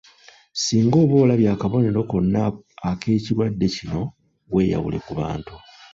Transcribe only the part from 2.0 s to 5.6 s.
konna ak’ekirwadde kino, weeyawule ku bantu.